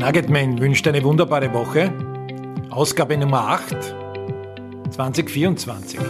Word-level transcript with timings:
Nuggetman 0.00 0.58
wünscht 0.58 0.88
eine 0.88 1.04
wunderbare 1.04 1.52
Woche. 1.52 1.92
Ausgabe 2.70 3.18
Nummer 3.18 3.48
8, 3.48 3.94
2024. 4.94 6.00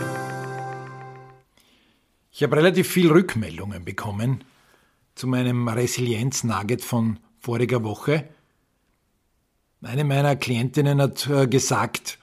Ich 2.30 2.44
habe 2.44 2.54
relativ 2.54 2.88
viel 2.88 3.10
Rückmeldungen 3.10 3.84
bekommen 3.84 4.44
zu 5.16 5.26
meinem 5.26 5.66
Resilienz-Nugget 5.66 6.84
von 6.84 7.18
voriger 7.40 7.82
Woche. 7.82 8.28
Eine 9.82 10.04
meiner 10.04 10.36
Klientinnen 10.36 11.02
hat 11.02 11.28
äh, 11.28 11.48
gesagt, 11.48 12.20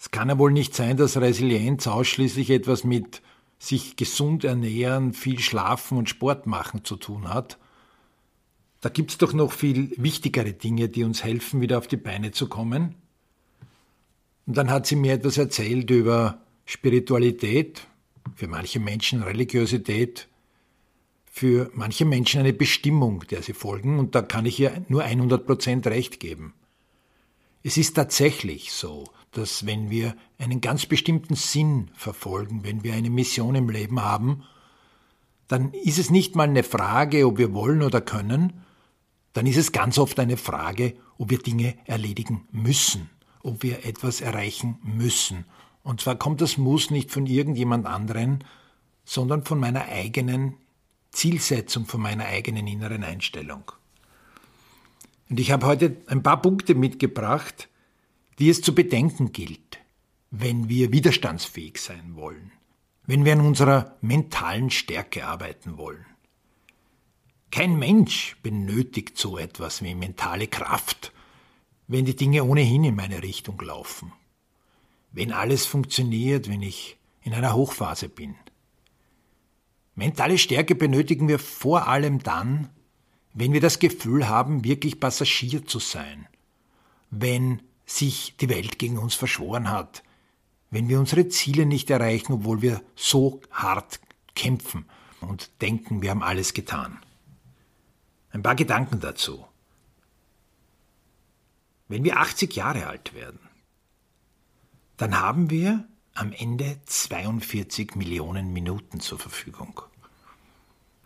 es 0.00 0.10
kann 0.10 0.30
ja 0.30 0.38
wohl 0.38 0.50
nicht 0.50 0.74
sein, 0.74 0.96
dass 0.96 1.16
Resilienz 1.16 1.86
ausschließlich 1.86 2.50
etwas 2.50 2.82
mit 2.82 3.22
sich 3.60 3.94
gesund 3.94 4.42
ernähren, 4.42 5.12
viel 5.12 5.38
schlafen 5.38 5.96
und 5.96 6.08
Sport 6.08 6.48
machen 6.48 6.84
zu 6.84 6.96
tun 6.96 7.32
hat. 7.32 7.56
Da 8.82 8.88
gibt 8.88 9.12
es 9.12 9.18
doch 9.18 9.32
noch 9.32 9.52
viel 9.52 9.92
wichtigere 9.96 10.52
Dinge, 10.52 10.88
die 10.88 11.04
uns 11.04 11.22
helfen, 11.22 11.60
wieder 11.60 11.78
auf 11.78 11.86
die 11.86 11.96
Beine 11.96 12.32
zu 12.32 12.48
kommen. 12.48 12.96
Und 14.44 14.56
dann 14.56 14.70
hat 14.70 14.86
sie 14.86 14.96
mir 14.96 15.14
etwas 15.14 15.38
erzählt 15.38 15.88
über 15.90 16.42
Spiritualität, 16.66 17.86
für 18.34 18.48
manche 18.48 18.80
Menschen 18.80 19.22
Religiosität, 19.22 20.28
für 21.30 21.70
manche 21.74 22.04
Menschen 22.04 22.40
eine 22.40 22.52
Bestimmung, 22.52 23.24
der 23.30 23.42
sie 23.42 23.52
folgen, 23.52 24.00
und 24.00 24.16
da 24.16 24.22
kann 24.22 24.46
ich 24.46 24.58
ihr 24.58 24.84
nur 24.88 25.04
100% 25.04 25.86
recht 25.86 26.18
geben. 26.18 26.52
Es 27.62 27.76
ist 27.76 27.94
tatsächlich 27.94 28.72
so, 28.72 29.04
dass 29.30 29.64
wenn 29.64 29.90
wir 29.90 30.16
einen 30.38 30.60
ganz 30.60 30.86
bestimmten 30.86 31.36
Sinn 31.36 31.90
verfolgen, 31.94 32.64
wenn 32.64 32.82
wir 32.82 32.94
eine 32.94 33.10
Mission 33.10 33.54
im 33.54 33.68
Leben 33.68 34.02
haben, 34.02 34.42
dann 35.46 35.72
ist 35.72 35.98
es 35.98 36.10
nicht 36.10 36.34
mal 36.34 36.48
eine 36.48 36.64
Frage, 36.64 37.26
ob 37.28 37.38
wir 37.38 37.54
wollen 37.54 37.82
oder 37.82 38.00
können, 38.00 38.64
dann 39.32 39.46
ist 39.46 39.56
es 39.56 39.72
ganz 39.72 39.98
oft 39.98 40.18
eine 40.18 40.36
Frage, 40.36 40.94
ob 41.18 41.30
wir 41.30 41.38
Dinge 41.38 41.76
erledigen 41.86 42.46
müssen, 42.50 43.10
ob 43.42 43.62
wir 43.62 43.84
etwas 43.84 44.20
erreichen 44.20 44.78
müssen. 44.82 45.44
Und 45.82 46.00
zwar 46.00 46.16
kommt 46.16 46.40
das 46.40 46.58
Muss 46.58 46.90
nicht 46.90 47.10
von 47.10 47.26
irgendjemand 47.26 47.86
anderen, 47.86 48.44
sondern 49.04 49.44
von 49.44 49.58
meiner 49.58 49.86
eigenen 49.86 50.54
Zielsetzung, 51.10 51.86
von 51.86 52.00
meiner 52.00 52.26
eigenen 52.26 52.66
inneren 52.66 53.04
Einstellung. 53.04 53.72
Und 55.28 55.40
ich 55.40 55.50
habe 55.50 55.66
heute 55.66 55.96
ein 56.06 56.22
paar 56.22 56.42
Punkte 56.42 56.74
mitgebracht, 56.74 57.68
die 58.38 58.48
es 58.48 58.62
zu 58.62 58.74
bedenken 58.74 59.32
gilt, 59.32 59.78
wenn 60.30 60.68
wir 60.68 60.92
widerstandsfähig 60.92 61.78
sein 61.78 62.16
wollen, 62.16 62.52
wenn 63.06 63.24
wir 63.24 63.32
an 63.32 63.40
unserer 63.40 63.96
mentalen 64.00 64.70
Stärke 64.70 65.26
arbeiten 65.26 65.76
wollen. 65.76 66.04
Kein 67.52 67.78
Mensch 67.78 68.38
benötigt 68.42 69.18
so 69.18 69.36
etwas 69.36 69.82
wie 69.82 69.94
mentale 69.94 70.48
Kraft, 70.48 71.12
wenn 71.86 72.06
die 72.06 72.16
Dinge 72.16 72.44
ohnehin 72.44 72.82
in 72.82 72.96
meine 72.96 73.22
Richtung 73.22 73.60
laufen. 73.60 74.10
Wenn 75.12 75.32
alles 75.32 75.66
funktioniert, 75.66 76.48
wenn 76.48 76.62
ich 76.62 76.96
in 77.20 77.34
einer 77.34 77.54
Hochphase 77.54 78.08
bin. 78.08 78.36
Mentale 79.94 80.38
Stärke 80.38 80.74
benötigen 80.74 81.28
wir 81.28 81.38
vor 81.38 81.88
allem 81.88 82.22
dann, 82.22 82.70
wenn 83.34 83.52
wir 83.52 83.60
das 83.60 83.78
Gefühl 83.78 84.30
haben, 84.30 84.64
wirklich 84.64 84.98
Passagier 84.98 85.66
zu 85.66 85.78
sein. 85.78 86.26
Wenn 87.10 87.60
sich 87.84 88.34
die 88.40 88.48
Welt 88.48 88.78
gegen 88.78 88.96
uns 88.96 89.14
verschworen 89.14 89.70
hat. 89.70 90.02
Wenn 90.70 90.88
wir 90.88 90.98
unsere 90.98 91.28
Ziele 91.28 91.66
nicht 91.66 91.90
erreichen, 91.90 92.32
obwohl 92.32 92.62
wir 92.62 92.80
so 92.96 93.42
hart 93.50 94.00
kämpfen 94.34 94.86
und 95.20 95.50
denken, 95.60 96.00
wir 96.00 96.12
haben 96.12 96.22
alles 96.22 96.54
getan. 96.54 96.98
Ein 98.32 98.42
paar 98.42 98.54
Gedanken 98.54 99.00
dazu. 99.00 99.46
Wenn 101.88 102.04
wir 102.04 102.18
80 102.18 102.54
Jahre 102.54 102.86
alt 102.86 103.14
werden, 103.14 103.38
dann 104.96 105.20
haben 105.20 105.50
wir 105.50 105.86
am 106.14 106.32
Ende 106.32 106.80
42 106.86 107.94
Millionen 107.96 108.52
Minuten 108.52 109.00
zur 109.00 109.18
Verfügung. 109.18 109.82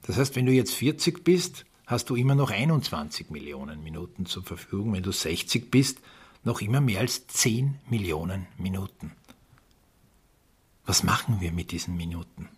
Das 0.03 0.17
heißt, 0.17 0.37
wenn 0.37 0.47
du 0.47 0.53
jetzt 0.53 0.75
40 0.75 1.25
bist, 1.25 1.67
hast 1.87 2.11
du 2.11 2.17
immer 2.17 2.37
noch 2.37 2.51
21 2.51 3.31
Millionen 3.31 3.83
Minuten 3.83 4.27
zur 4.27 4.45
Verfügung. 4.45 4.93
Wenn 4.93 5.03
du 5.03 5.13
60 5.13 5.71
bist, 5.71 5.99
noch 6.45 6.61
immer 6.61 6.81
mehr 6.81 7.01
als 7.01 7.27
10 7.27 7.81
Millionen 7.91 8.47
Minuten. 8.57 9.13
Was 10.85 11.03
machen 11.03 11.41
wir 11.41 11.51
mit 11.51 11.73
diesen 11.73 11.97
Minuten? 11.97 12.49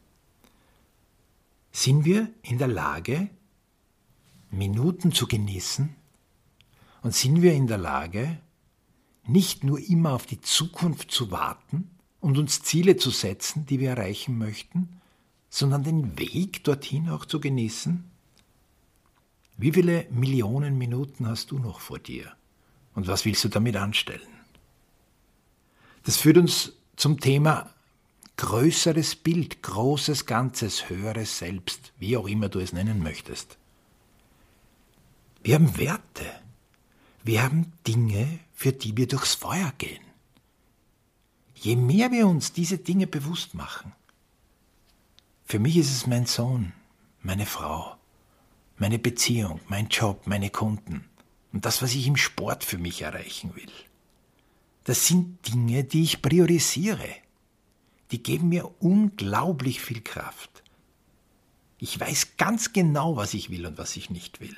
Sind 1.72 2.04
wir 2.04 2.28
in 2.42 2.58
der 2.58 2.68
Lage, 2.68 3.30
Minuten 4.50 5.12
zu 5.12 5.26
genießen? 5.26 5.94
Und 7.02 7.14
sind 7.14 7.42
wir 7.42 7.52
in 7.52 7.66
der 7.66 7.78
Lage, 7.78 8.38
nicht 9.26 9.62
nur 9.62 9.78
immer 9.78 10.12
auf 10.12 10.26
die 10.26 10.40
Zukunft 10.40 11.10
zu 11.10 11.30
warten 11.30 11.90
und 12.20 12.38
uns 12.38 12.62
Ziele 12.62 12.96
zu 12.96 13.10
setzen, 13.10 13.66
die 13.66 13.78
wir 13.78 13.90
erreichen 13.90 14.38
möchten, 14.38 15.00
sondern 15.50 15.84
den 15.84 16.18
Weg 16.18 16.64
dorthin 16.64 17.08
auch 17.10 17.24
zu 17.24 17.40
genießen? 17.40 18.04
Wie 19.56 19.72
viele 19.72 20.06
Millionen 20.10 20.78
Minuten 20.78 21.26
hast 21.26 21.50
du 21.50 21.58
noch 21.58 21.80
vor 21.80 21.98
dir? 21.98 22.32
Und 22.94 23.06
was 23.06 23.24
willst 23.24 23.44
du 23.44 23.48
damit 23.48 23.76
anstellen? 23.76 24.28
Das 26.04 26.16
führt 26.16 26.38
uns 26.38 26.72
zum 26.96 27.20
Thema 27.20 27.70
größeres 28.36 29.16
Bild, 29.16 29.62
großes 29.62 30.26
Ganzes, 30.26 30.88
höheres 30.88 31.38
Selbst, 31.38 31.92
wie 31.98 32.16
auch 32.16 32.28
immer 32.28 32.48
du 32.48 32.60
es 32.60 32.72
nennen 32.72 33.02
möchtest. 33.02 33.57
Wir 35.42 35.54
haben 35.54 35.76
Werte. 35.78 36.26
Wir 37.22 37.42
haben 37.42 37.72
Dinge, 37.86 38.40
für 38.54 38.72
die 38.72 38.96
wir 38.96 39.06
durchs 39.06 39.34
Feuer 39.34 39.72
gehen. 39.78 40.02
Je 41.54 41.76
mehr 41.76 42.10
wir 42.12 42.26
uns 42.26 42.52
diese 42.52 42.78
Dinge 42.78 43.06
bewusst 43.06 43.54
machen, 43.54 43.92
für 45.44 45.58
mich 45.58 45.76
ist 45.76 45.90
es 45.90 46.06
mein 46.06 46.26
Sohn, 46.26 46.72
meine 47.22 47.46
Frau, 47.46 47.96
meine 48.76 48.98
Beziehung, 48.98 49.60
mein 49.68 49.88
Job, 49.88 50.26
meine 50.26 50.50
Kunden 50.50 51.08
und 51.52 51.64
das, 51.64 51.82
was 51.82 51.94
ich 51.94 52.06
im 52.06 52.16
Sport 52.16 52.64
für 52.64 52.78
mich 52.78 53.02
erreichen 53.02 53.56
will. 53.56 53.72
Das 54.84 55.06
sind 55.06 55.46
Dinge, 55.48 55.84
die 55.84 56.02
ich 56.02 56.22
priorisiere. 56.22 57.08
Die 58.10 58.22
geben 58.22 58.48
mir 58.50 58.70
unglaublich 58.80 59.80
viel 59.80 60.00
Kraft. 60.00 60.62
Ich 61.78 61.98
weiß 61.98 62.36
ganz 62.36 62.72
genau, 62.72 63.16
was 63.16 63.34
ich 63.34 63.50
will 63.50 63.66
und 63.66 63.78
was 63.78 63.96
ich 63.96 64.10
nicht 64.10 64.40
will. 64.40 64.56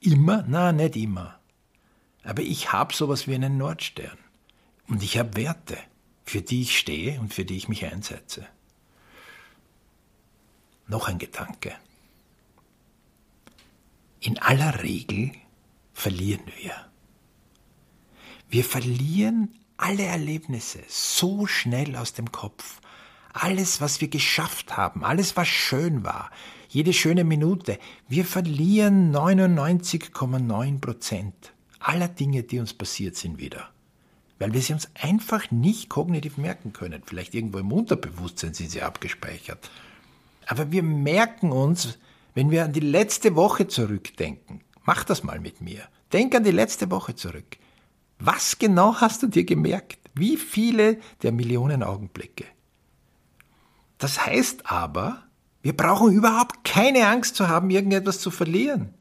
Immer? 0.00 0.44
Na, 0.48 0.72
nicht 0.72 0.96
immer. 0.96 1.38
Aber 2.24 2.42
ich 2.42 2.72
habe 2.72 2.94
sowas 2.94 3.26
wie 3.26 3.34
einen 3.34 3.58
Nordstern. 3.58 4.18
Und 4.88 5.02
ich 5.02 5.18
habe 5.18 5.36
Werte, 5.36 5.78
für 6.24 6.42
die 6.42 6.62
ich 6.62 6.78
stehe 6.78 7.20
und 7.20 7.32
für 7.32 7.44
die 7.44 7.56
ich 7.56 7.68
mich 7.68 7.84
einsetze. 7.84 8.46
Noch 10.86 11.08
ein 11.08 11.18
Gedanke. 11.18 11.74
In 14.20 14.38
aller 14.38 14.82
Regel 14.82 15.32
verlieren 15.92 16.42
wir. 16.58 16.74
Wir 18.48 18.64
verlieren 18.64 19.54
alle 19.76 20.02
Erlebnisse 20.02 20.82
so 20.88 21.46
schnell 21.46 21.96
aus 21.96 22.12
dem 22.12 22.32
Kopf. 22.32 22.80
Alles, 23.32 23.80
was 23.80 24.00
wir 24.00 24.08
geschafft 24.08 24.76
haben, 24.76 25.04
alles, 25.04 25.36
was 25.36 25.48
schön 25.48 26.02
war, 26.02 26.30
jede 26.70 26.92
schöne 26.92 27.24
Minute. 27.24 27.78
Wir 28.08 28.24
verlieren 28.24 29.12
99,9 29.14 30.80
Prozent 30.80 31.52
aller 31.80 32.08
Dinge, 32.08 32.44
die 32.44 32.60
uns 32.60 32.72
passiert 32.74 33.16
sind, 33.16 33.38
wieder. 33.38 33.70
Weil 34.38 34.54
wir 34.54 34.62
sie 34.62 34.72
uns 34.72 34.88
einfach 34.94 35.50
nicht 35.50 35.88
kognitiv 35.88 36.38
merken 36.38 36.72
können. 36.72 37.02
Vielleicht 37.04 37.34
irgendwo 37.34 37.58
im 37.58 37.72
Unterbewusstsein 37.72 38.54
sind 38.54 38.70
sie 38.70 38.82
abgespeichert. 38.82 39.68
Aber 40.46 40.70
wir 40.70 40.82
merken 40.82 41.50
uns, 41.50 41.98
wenn 42.34 42.50
wir 42.50 42.64
an 42.64 42.72
die 42.72 42.80
letzte 42.80 43.34
Woche 43.34 43.66
zurückdenken. 43.66 44.60
Mach 44.84 45.04
das 45.04 45.24
mal 45.24 45.40
mit 45.40 45.60
mir. 45.60 45.82
Denk 46.12 46.34
an 46.34 46.44
die 46.44 46.52
letzte 46.52 46.90
Woche 46.90 47.16
zurück. 47.16 47.56
Was 48.18 48.58
genau 48.58 48.94
hast 48.96 49.22
du 49.22 49.26
dir 49.26 49.44
gemerkt? 49.44 49.98
Wie 50.14 50.36
viele 50.36 50.98
der 51.22 51.32
Millionen 51.32 51.82
Augenblicke? 51.82 52.44
Das 53.98 54.24
heißt 54.24 54.70
aber, 54.70 55.24
wir 55.62 55.76
brauchen 55.76 56.12
überhaupt 56.12 56.64
keine 56.64 57.06
Angst 57.06 57.36
zu 57.36 57.48
haben, 57.48 57.70
irgendetwas 57.70 58.20
zu 58.20 58.30
verlieren. 58.30 58.94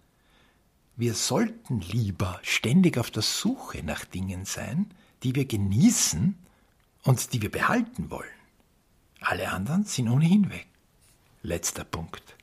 Wir 0.97 1.13
sollten 1.13 1.79
lieber 1.79 2.39
ständig 2.43 2.97
auf 2.97 3.09
der 3.09 3.23
Suche 3.23 3.83
nach 3.83 4.03
Dingen 4.03 4.43
sein, 4.43 4.91
die 5.23 5.35
wir 5.35 5.45
genießen 5.45 6.37
und 7.03 7.33
die 7.33 7.41
wir 7.41 7.51
behalten 7.51 8.11
wollen. 8.11 8.27
Alle 9.21 9.49
anderen 9.49 9.85
sind 9.85 10.09
ohnehin 10.09 10.49
weg. 10.49 10.67
Letzter 11.41 11.85
Punkt. 11.85 12.35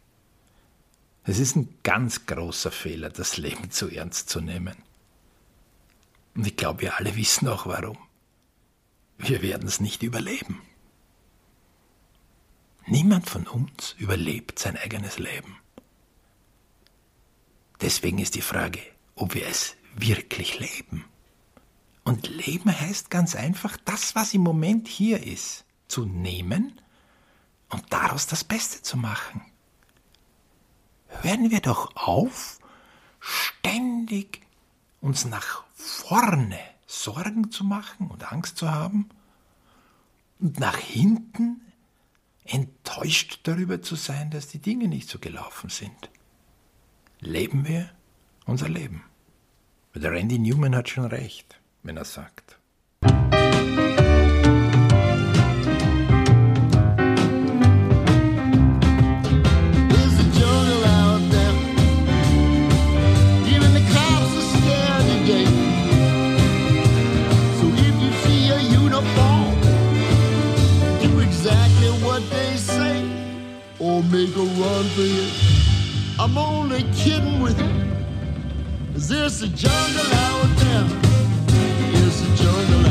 Es 1.24 1.38
ist 1.38 1.56
ein 1.56 1.68
ganz 1.82 2.24
großer 2.24 2.70
Fehler, 2.70 3.10
das 3.10 3.36
Leben 3.36 3.70
zu 3.70 3.88
ernst 3.88 4.30
zu 4.30 4.40
nehmen. 4.40 4.76
Und 6.34 6.46
ich 6.46 6.56
glaube, 6.56 6.82
wir 6.82 6.98
alle 6.98 7.16
wissen 7.16 7.48
auch 7.48 7.66
warum. 7.66 7.98
Wir 9.18 9.42
werden 9.42 9.66
es 9.66 9.80
nicht 9.80 10.02
überleben. 10.02 10.60
Niemand 12.86 13.28
von 13.28 13.48
uns 13.48 13.96
überlebt 13.98 14.58
sein 14.60 14.76
eigenes 14.76 15.18
Leben. 15.18 15.58
Deswegen 17.80 18.18
ist 18.18 18.36
die 18.36 18.42
Frage, 18.42 18.80
ob 19.16 19.34
wir 19.34 19.46
es 19.46 19.76
wirklich 19.96 20.60
leben. 20.60 21.04
Und 22.04 22.28
Leben 22.28 22.70
heißt 22.70 23.10
ganz 23.10 23.34
einfach, 23.34 23.76
das, 23.84 24.14
was 24.14 24.32
im 24.34 24.42
Moment 24.42 24.86
hier 24.86 25.22
ist, 25.26 25.64
zu 25.88 26.04
nehmen 26.04 26.80
und 27.68 27.92
daraus 27.92 28.28
das 28.28 28.44
Beste 28.44 28.82
zu 28.82 28.96
machen. 28.96 29.42
Hören 31.22 31.50
wir 31.50 31.60
doch 31.60 31.96
auf, 31.96 32.60
ständig 33.18 34.42
uns 35.00 35.24
nach 35.24 35.64
vorne 35.74 36.60
Sorgen 36.86 37.50
zu 37.50 37.64
machen 37.64 38.08
und 38.08 38.30
Angst 38.32 38.58
zu 38.58 38.70
haben 38.70 39.08
und 40.38 40.60
nach 40.60 40.76
hinten 40.76 41.65
enttäuscht 42.48 43.40
darüber 43.44 43.82
zu 43.82 43.94
sein, 43.94 44.30
dass 44.30 44.48
die 44.48 44.58
Dinge 44.58 44.88
nicht 44.88 45.08
so 45.08 45.18
gelaufen 45.18 45.70
sind. 45.70 46.10
Leben 47.20 47.66
wir 47.66 47.90
unser 48.44 48.68
Leben. 48.68 49.04
Der 49.94 50.12
Randy 50.12 50.38
Newman 50.38 50.76
hat 50.76 50.88
schon 50.88 51.06
recht, 51.06 51.58
wenn 51.82 51.96
er 51.96 52.04
sagt. 52.04 52.55
Make 74.02 74.34
a 74.34 74.40
run 74.40 74.84
for 74.94 75.02
it. 75.02 75.32
I'm 76.18 76.38
only 76.38 76.82
kidding 76.94 77.40
with 77.42 77.58
you. 77.60 78.94
Is 78.94 79.08
this 79.08 79.42
a 79.42 79.48
jungle 79.48 80.12
out 80.12 80.56
there? 80.56 80.86
It's 81.92 82.22
a 82.22 82.42
jungle. 82.42 82.85